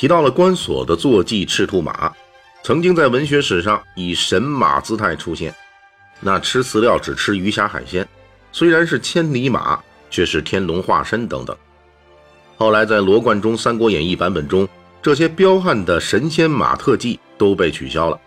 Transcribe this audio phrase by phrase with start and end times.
[0.00, 2.10] 提到了关索的坐骑赤兔马，
[2.62, 5.54] 曾经在文学史上以神马姿态出现。
[6.20, 8.08] 那吃饲料只吃鱼虾海鲜，
[8.50, 11.54] 虽然是千里马，却是天龙化身等等。
[12.56, 14.66] 后来在罗贯中《三国演义》版本中，
[15.02, 18.18] 这些彪悍的神仙马特技都被取消了。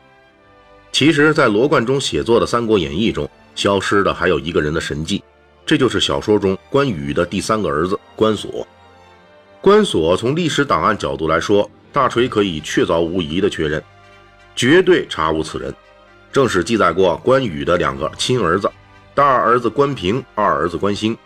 [0.91, 5.23] 其实，在罗贯中写作的《三国演义》中，消失的还有一个人的神迹，
[5.65, 8.67] 这就是小说中关羽的第三个儿子关索。
[9.63, 13.81] 关索从历史档案角度来说，大锤可以确凿无疑的确认，
[14.57, 15.73] 绝对查无此人。
[16.33, 18.69] 正史记载过关羽的两个亲儿子，
[19.15, 21.17] 大儿子关平，二儿子关兴。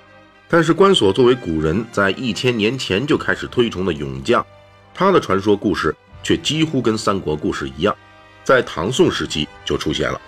[0.47, 4.45] 但是关索作为古人在一千年前就开始推崇的勇将，
[4.93, 7.95] 他的传说故事却几乎跟三国故事一样，
[8.43, 10.21] 在唐宋时期就出现了。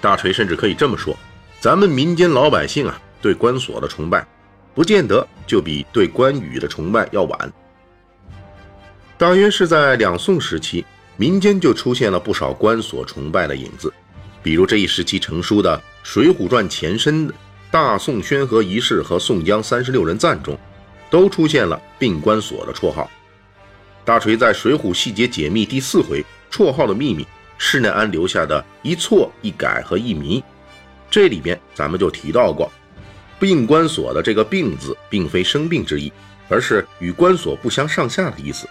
[0.00, 1.14] 大锤甚至可以这么说，
[1.60, 4.26] 咱们民间老百姓啊，对关索的崇拜。
[4.76, 7.52] 不见得就比对关羽的崇拜要晚。
[9.16, 10.84] 大约是在两宋时期，
[11.16, 13.90] 民间就出现了不少关索崇拜的影子，
[14.42, 17.26] 比如这一时期成书的《水浒传》前身
[17.70, 20.54] 《大宋宣和遗事》和《宋江三十六人赞》中，
[21.08, 23.10] 都出现了并关索的绰号。
[24.04, 30.44] 大锤在《水浒细节解密》第四回“绰号的秘密”，施耐庵留下的一错一改和一谜，
[31.10, 32.70] 这里边咱们就提到过。
[33.38, 36.12] 病关索的这个“病”字，并非生病之意，
[36.48, 38.66] 而是与关索不相上下的意思。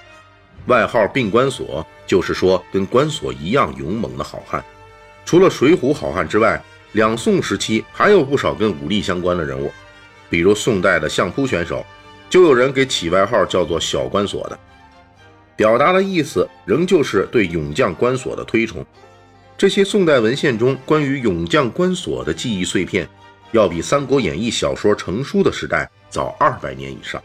[0.66, 4.64] 外号“病关索”，就是说跟关索一样勇猛的好汉。
[5.24, 6.60] 除了水浒好汉之外，
[6.94, 9.72] 两宋时期还有不少跟武力相关的人物，
[10.30, 11.86] 比如宋代的相扑选手，
[12.30, 14.60] 就有人给起外号叫做“小关索”的，
[15.56, 18.84] 表达的意思仍旧是对勇将关索的推崇。
[19.58, 23.08] 这些宋代文献中关于勇将关索的记忆碎片。
[23.56, 27.22] 要比《三国演义》小说成书的时代早二百年以上。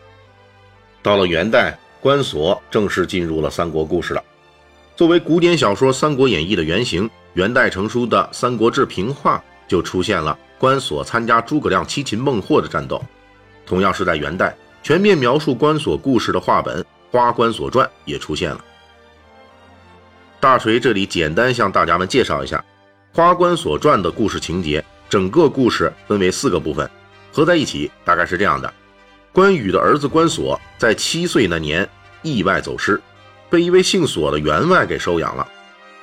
[1.03, 4.23] 到了元代，关索正式进入了三国故事了。
[4.95, 13.03] 作为古典小说《三国演义》的原型，元代成书的《三国志平话》就出现了关索参加诸葛亮七擒孟获的战斗。
[13.67, 14.55] 同样是在元代，
[14.85, 16.81] 全面描述关索故事的话本
[17.11, 18.65] 《花关索传》也出现了。
[20.39, 22.65] 大锤这里简单向大家们介绍一下
[23.17, 24.85] 《花关索传》的故事情节。
[25.11, 26.89] 整个故事分为四个部分，
[27.33, 28.73] 合在一起大概是这样的：
[29.33, 31.87] 关羽的儿子关索在七岁那年
[32.23, 33.03] 意外走失，
[33.51, 35.47] 被一位姓索的员外给收养了。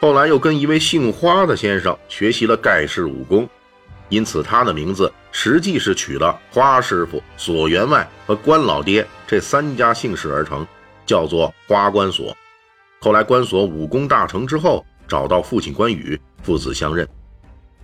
[0.02, 3.48] 后来又跟一位姓花的先生学习了盖世武功，
[4.10, 10.68] 因此他的名字实际是取了花师傅、索员外和关老爹这三家姓氏而成，
[11.06, 12.36] 叫做花关索。
[13.00, 17.08] 后来关索武功大成之后，找到父亲关羽，父子相认。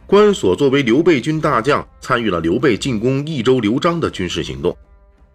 [0.05, 4.75] 关索作为刘备军大将，参与了刘备进攻益州刘璋的军事行动，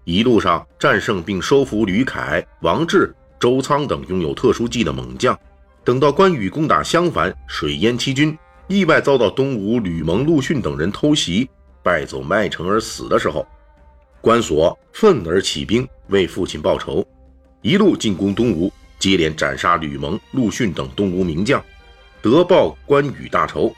[0.04, 5.36] 一路上战胜并收服吕凯、王志、周仓等拥有特殊技的猛将。
[5.82, 8.36] 等到关羽攻打襄樊，水淹七军，
[8.68, 11.48] 意外遭到东吴吕蒙、陆逊等人偷袭，
[11.82, 13.46] 败走麦城而死的时候，
[14.20, 17.04] 关索愤而起兵为父亲报仇，
[17.62, 21.64] 一路进攻东吴，接连斩杀吕蒙、陆逊等东吴名将，
[22.20, 23.74] 得报关羽大仇。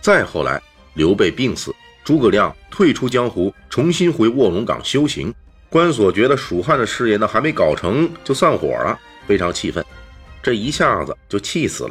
[0.00, 0.62] 再后来，
[0.94, 1.74] 刘备病死，
[2.04, 5.34] 诸葛亮退出江湖，重新回卧龙岗修行。
[5.68, 9.84] 关索觉得蜀汉的事业呢还没搞成就散伙了，非常气愤，
[10.42, 11.90] 这一下子就气死了。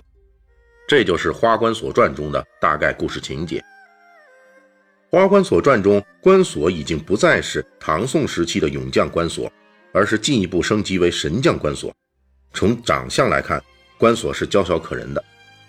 [0.88, 3.60] 这就是《花关索传》中的大概故事情节。
[5.12, 9.52] 《花关索传》中，关索已经不再是唐宋时期的勇将关索，
[9.92, 11.94] 而是进一步升级为神将关索。
[12.54, 13.62] 从长相来看，
[13.98, 15.24] 关索是娇小可人的。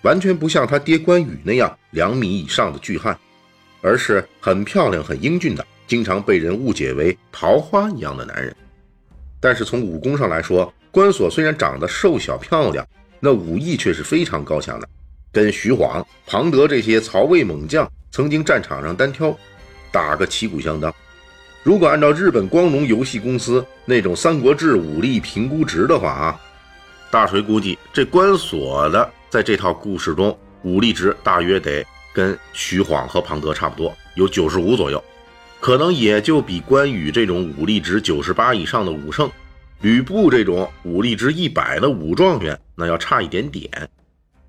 [0.07, 3.19] 完全不像他爹关羽那样两米以上的巨汉，
[3.83, 8.55] 而是很漂亮、很英俊的，经常被人误解为桃花一样的男人。
[9.41, 12.87] 但是从武功上来说，关索虽然长得瘦小漂亮，
[13.19, 14.89] 那武艺却是非常高强的，
[15.33, 19.37] 跟徐晃、庞德这些曹魏猛将曾经战场上单挑，
[19.91, 20.95] 打个旗鼓相当。
[21.65, 26.41] 如果按照日本光荣游戏公司那种《三国志》武力评估值的话啊，
[27.11, 29.13] 大锤估计这关索的。
[29.29, 31.85] 在这套故事中，武力值大约得
[32.15, 35.03] 跟徐晃和庞德差不多，有九十五左右，
[35.61, 39.31] 可能也就比关羽这种武力值九十八以上的武圣
[39.81, 43.69] 吕布这种武力值一百的武状元，那要差一点点。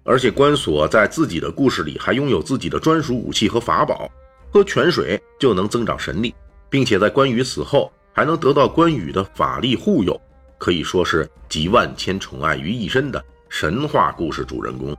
[0.04, 4.10] 而且关索在自己的故事里还拥有自己的专属武器和法宝，
[4.54, 6.34] 喝泉水就能增长神力，
[6.70, 10.20] 并且在关羽死后还能得到关羽的法力护佑，
[10.58, 14.96] 可以说是集万千宠爱于一身的神话故事主人公。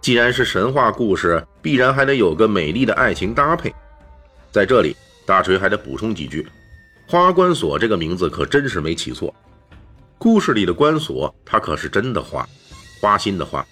[0.00, 3.74] 既然是神话故事，必然还得有个美丽的爱情搭配。
[4.50, 4.96] 在这里，
[5.26, 6.46] 大锤还得补充几句：
[7.06, 9.34] 花关索这个名字可真是没起错。
[10.16, 12.46] 故事里的关索，他可是真的花。
[13.00, 13.66] 花心的花，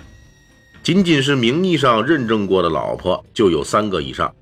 [0.83, 4.35] 仅仅是名义上认证过的老婆就有三个以上，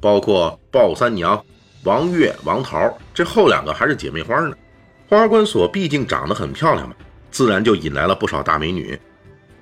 [0.00, 1.42] 包括鲍三娘、
[1.84, 4.54] 王月、王桃，这后两个还是姐妹花呢。
[5.08, 6.94] 花关锁毕竟长得很漂亮嘛，
[7.30, 8.98] 自然就引来了不少大美女。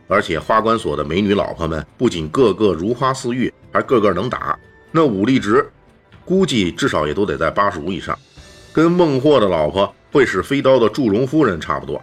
[0.08, 4.56] 而且花关所的美女老婆们不仅个个如花似玉，还个个能打，
[4.92, 5.68] 那武力值
[6.24, 8.16] 估计至少也都得在八十五以上，
[8.72, 12.00] 跟孟获的老婆会使飞刀的祝融夫人差不多。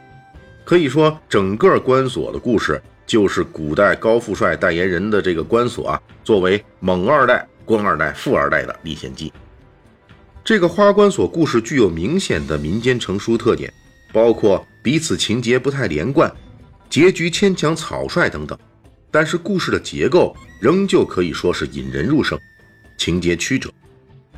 [0.65, 9.31] 可以说，整个关所的故事就是古代高富帅代言人的这个关所啊，作为猛二代、官二代、富二代的历险记。
[10.43, 13.71] 这个花关所故事具有明显的民间成书特点，
[14.11, 16.29] 包括彼此情节不太连贯，
[16.89, 18.55] 结局牵强草率等等。
[19.09, 22.37] 但是故事的结构仍旧可以说是引人入胜，
[22.97, 23.71] 情节曲折。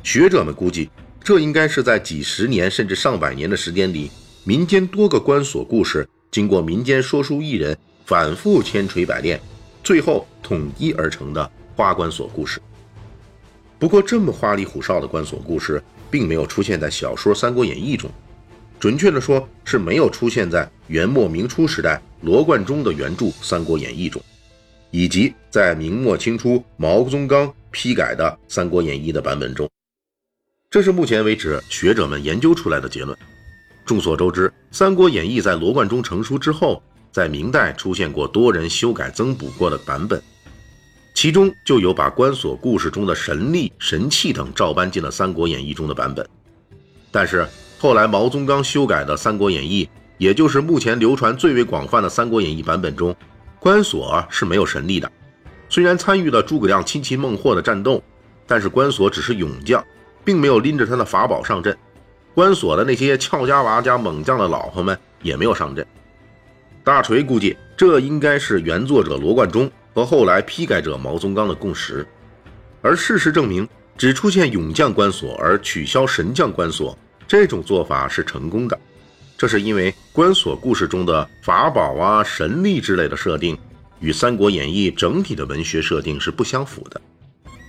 [0.04, 0.88] 学者们估计，
[1.20, 4.08] 这应该是在几十年甚至上百年的时间里，
[4.44, 6.08] 民间多个关锁故事。
[6.30, 9.40] 经过民间说书艺人反复千锤百炼，
[9.82, 12.60] 最后统一而成的花关锁故事。
[13.78, 18.10] 不过，这么花里胡哨的关锁故事，并没有出现在小说《三国演义》中。
[18.78, 24.22] 准确的说，是没有出现在元末明初时代罗贯中的原著《三国演义》中，
[24.90, 29.68] 以及在明末清初毛宗刚批改的《三国演义》的版本中。
[30.68, 33.16] 这是目前为止学者们研究出来的结论。
[33.86, 36.82] 众所周知，《三国演义》在罗贯中成书之后，
[37.12, 40.20] 在明代出现过多人修改增补过的版本，
[41.14, 46.28] 其中就有把关索故事中的神力、神器等照搬进了《三国演义》中的版本。
[47.10, 47.46] 但是
[47.78, 49.84] 后来毛宗刚修改的《三国演义》，
[50.16, 53.14] 也就是目前流传最为广泛的《三国演义》版本中，
[53.60, 55.10] 关索是没有神力的。
[55.68, 58.02] 虽然参与了诸葛亮亲擒孟获的战斗，
[58.46, 59.84] 但是关索只是勇将，
[60.24, 61.76] 并没有拎着他的法宝上阵。
[62.34, 65.86] 关索的那些俏家娃加猛将的老婆们也没有上阵。
[66.82, 72.06] 大锤估计，这应该是原作者罗贯中和后来批改者毛宗刚的共识。
[72.80, 73.68] 而事实证明，
[73.98, 76.96] 只出现勇将关索而取消神将关索，
[77.26, 78.78] 这种做法是成功的。
[79.36, 83.56] 这是因为关索故事中的法宝啊、神力之类的设定，
[84.00, 87.00] 与《三国演义》整体的文学设定是不相符的。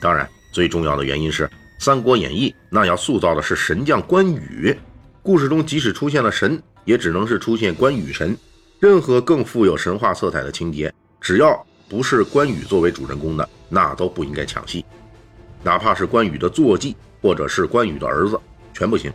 [0.01, 1.45] 当然，最重要的原因是。
[1.79, 4.75] 《三国演义》那要塑造的是神将关羽，
[5.21, 8.35] 故事中即使出现了神，也只能是出现关羽神。
[8.79, 14.83] 任何更富有神话色彩的情节，只要不是关羽作为主人公的，那都不应该抢戏。
[15.61, 18.39] 哪怕是关羽的坐骑，或者是关羽的儿子，
[18.73, 19.13] 全不行。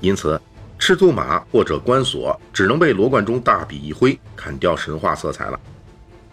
[0.00, 0.40] 因此，
[0.78, 5.58] 赤兔马或者关索只能被罗贯中大笔一挥，砍掉神话色彩了。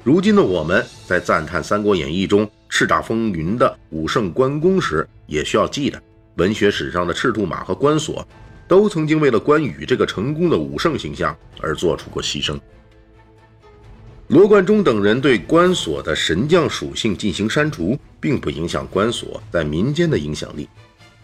[0.04, 6.00] 如今的我们在赞叹《三国演义》中叱咤风云的武圣关公时，也需要记得，
[6.36, 8.24] 文学史上的赤兔马和关索，
[8.68, 12.60] 都曾经为了关羽这个成功的武圣形象而做出过牺牲。
[14.28, 20.70] 罗贯中等人对关索的神将属性进行删除，并不影响关索在民间的影响力。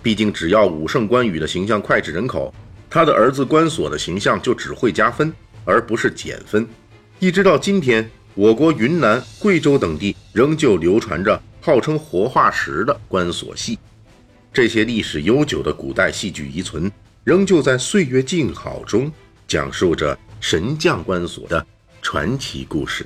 [0.03, 2.53] 毕竟，只要武圣关羽的形象脍炙人口，
[2.89, 5.31] 他的儿子关索的形象就只会加分，
[5.63, 6.67] 而不是减分。
[7.19, 13.77] 一直到今天，我国云南、贵州等地仍旧流传着号称“活化石”的关索戏。
[14.51, 16.91] 这些历史悠久的古代戏剧遗存，
[17.23, 19.11] 仍旧在岁月静好中
[19.47, 21.63] 讲述着神将关索的
[22.01, 23.05] 传奇故事。